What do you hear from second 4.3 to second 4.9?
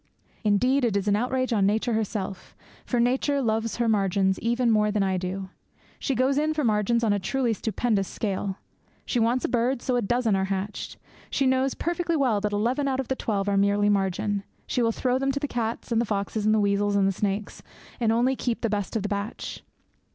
even more